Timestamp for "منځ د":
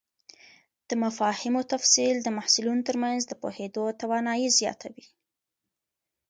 3.03-3.31